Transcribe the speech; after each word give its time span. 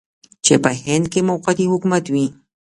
چې 0.45 0.53
په 0.63 0.69
هند 0.83 1.05
کې 1.11 1.19
موقتي 1.29 1.65
حکومت 1.71 2.05
و. 2.09 2.15